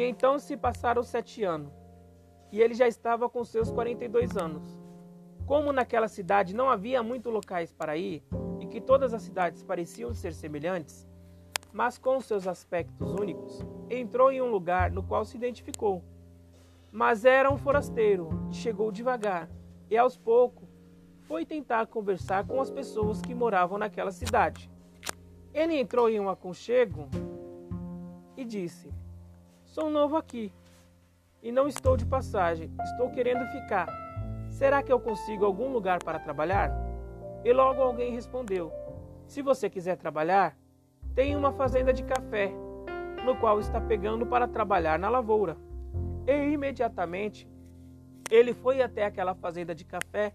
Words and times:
E 0.00 0.02
então 0.02 0.38
se 0.38 0.56
passaram 0.56 1.02
sete 1.02 1.44
anos, 1.44 1.74
e 2.50 2.58
ele 2.58 2.72
já 2.72 2.88
estava 2.88 3.28
com 3.28 3.44
seus 3.44 3.70
42 3.70 4.34
anos. 4.34 4.64
Como 5.44 5.74
naquela 5.74 6.08
cidade 6.08 6.56
não 6.56 6.70
havia 6.70 7.02
muitos 7.02 7.30
locais 7.30 7.70
para 7.70 7.98
ir, 7.98 8.24
e 8.58 8.66
que 8.66 8.80
todas 8.80 9.12
as 9.12 9.20
cidades 9.20 9.62
pareciam 9.62 10.14
ser 10.14 10.32
semelhantes, 10.32 11.06
mas 11.70 11.98
com 11.98 12.18
seus 12.18 12.48
aspectos 12.48 13.12
únicos, 13.12 13.62
entrou 13.90 14.32
em 14.32 14.40
um 14.40 14.50
lugar 14.50 14.90
no 14.90 15.02
qual 15.02 15.22
se 15.26 15.36
identificou. 15.36 16.02
Mas 16.90 17.26
era 17.26 17.52
um 17.52 17.58
forasteiro 17.58 18.30
e 18.50 18.54
chegou 18.54 18.90
devagar, 18.90 19.50
e 19.90 19.98
aos 19.98 20.16
poucos 20.16 20.66
foi 21.28 21.44
tentar 21.44 21.86
conversar 21.88 22.46
com 22.46 22.58
as 22.58 22.70
pessoas 22.70 23.20
que 23.20 23.34
moravam 23.34 23.76
naquela 23.76 24.12
cidade. 24.12 24.70
Ele 25.52 25.78
entrou 25.78 26.08
em 26.08 26.18
um 26.18 26.30
aconchego 26.30 27.06
e 28.34 28.46
disse: 28.46 28.88
Sou 29.80 29.88
novo 29.88 30.14
aqui 30.14 30.52
e 31.42 31.50
não 31.50 31.66
estou 31.66 31.96
de 31.96 32.04
passagem, 32.04 32.70
estou 32.84 33.08
querendo 33.08 33.50
ficar. 33.50 33.88
Será 34.50 34.82
que 34.82 34.92
eu 34.92 35.00
consigo 35.00 35.46
algum 35.46 35.72
lugar 35.72 36.04
para 36.04 36.18
trabalhar? 36.18 36.70
E 37.42 37.50
logo 37.50 37.80
alguém 37.80 38.12
respondeu: 38.12 38.70
Se 39.26 39.40
você 39.40 39.70
quiser 39.70 39.96
trabalhar, 39.96 40.54
tem 41.14 41.34
uma 41.34 41.50
fazenda 41.50 41.94
de 41.94 42.04
café, 42.04 42.52
no 43.24 43.34
qual 43.36 43.58
está 43.58 43.80
pegando 43.80 44.26
para 44.26 44.46
trabalhar 44.46 44.98
na 44.98 45.08
lavoura. 45.08 45.56
E 46.26 46.52
imediatamente 46.52 47.48
ele 48.30 48.52
foi 48.52 48.82
até 48.82 49.06
aquela 49.06 49.34
fazenda 49.34 49.74
de 49.74 49.86
café 49.86 50.34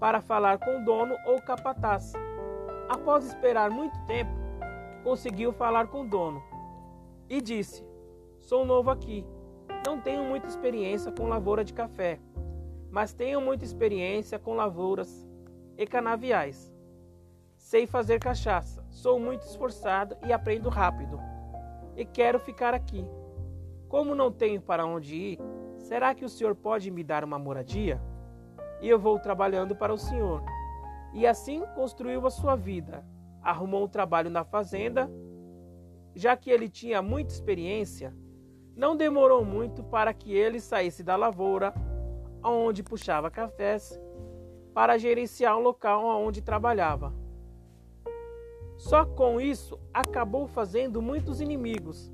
para 0.00 0.22
falar 0.22 0.56
com 0.56 0.80
o 0.80 0.82
dono 0.82 1.14
ou 1.26 1.42
capataz. 1.42 2.14
Após 2.88 3.26
esperar 3.26 3.70
muito 3.70 3.98
tempo, 4.06 4.32
conseguiu 5.04 5.52
falar 5.52 5.88
com 5.88 6.06
o 6.06 6.08
dono 6.08 6.42
e 7.28 7.42
disse: 7.42 7.84
Sou 8.46 8.64
novo 8.64 8.90
aqui, 8.90 9.26
não 9.84 10.00
tenho 10.00 10.22
muita 10.22 10.46
experiência 10.46 11.10
com 11.10 11.26
lavoura 11.26 11.64
de 11.64 11.74
café, 11.74 12.20
mas 12.92 13.12
tenho 13.12 13.40
muita 13.40 13.64
experiência 13.64 14.38
com 14.38 14.54
lavouras 14.54 15.28
e 15.76 15.84
canaviais. 15.84 16.72
Sei 17.56 17.88
fazer 17.88 18.20
cachaça, 18.20 18.86
sou 18.88 19.18
muito 19.18 19.42
esforçado 19.42 20.16
e 20.24 20.32
aprendo 20.32 20.68
rápido. 20.68 21.18
E 21.96 22.04
quero 22.04 22.38
ficar 22.38 22.72
aqui. 22.72 23.04
Como 23.88 24.14
não 24.14 24.30
tenho 24.30 24.62
para 24.62 24.86
onde 24.86 25.16
ir, 25.16 25.38
será 25.78 26.14
que 26.14 26.24
o 26.24 26.28
senhor 26.28 26.54
pode 26.54 26.88
me 26.88 27.02
dar 27.02 27.24
uma 27.24 27.40
moradia? 27.40 28.00
E 28.80 28.88
eu 28.88 28.96
vou 28.96 29.18
trabalhando 29.18 29.74
para 29.74 29.92
o 29.92 29.98
senhor. 29.98 30.40
E 31.12 31.26
assim 31.26 31.64
construiu 31.74 32.24
a 32.24 32.30
sua 32.30 32.54
vida. 32.54 33.04
Arrumou 33.42 33.86
um 33.86 33.88
trabalho 33.88 34.30
na 34.30 34.44
fazenda. 34.44 35.10
Já 36.14 36.36
que 36.36 36.48
ele 36.48 36.68
tinha 36.68 37.02
muita 37.02 37.32
experiência, 37.32 38.14
não 38.76 38.94
demorou 38.94 39.42
muito 39.42 39.82
para 39.82 40.12
que 40.12 40.34
ele 40.34 40.60
saísse 40.60 41.02
da 41.02 41.16
lavoura, 41.16 41.72
onde 42.44 42.82
puxava 42.82 43.30
cafés, 43.30 43.98
para 44.74 44.98
gerenciar 44.98 45.56
um 45.56 45.62
local 45.62 46.04
onde 46.04 46.42
trabalhava. 46.42 47.14
Só 48.76 49.06
com 49.06 49.40
isso 49.40 49.80
acabou 49.94 50.46
fazendo 50.46 51.00
muitos 51.00 51.40
inimigos, 51.40 52.12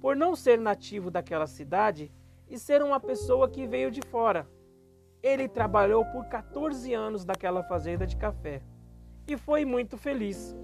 por 0.00 0.16
não 0.16 0.34
ser 0.34 0.58
nativo 0.58 1.08
daquela 1.08 1.46
cidade 1.46 2.12
e 2.48 2.58
ser 2.58 2.82
uma 2.82 2.98
pessoa 2.98 3.48
que 3.48 3.64
veio 3.64 3.92
de 3.92 4.02
fora. 4.02 4.48
Ele 5.22 5.48
trabalhou 5.48 6.04
por 6.06 6.24
14 6.24 6.92
anos 6.92 7.24
naquela 7.24 7.62
fazenda 7.62 8.04
de 8.04 8.16
café 8.16 8.62
e 9.28 9.36
foi 9.36 9.64
muito 9.64 9.96
feliz. 9.96 10.56